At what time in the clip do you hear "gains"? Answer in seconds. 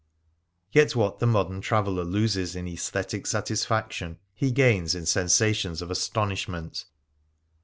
4.49-4.95